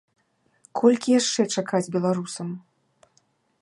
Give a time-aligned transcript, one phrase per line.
[0.81, 2.47] Колькі яшчэ чакаць беларусам?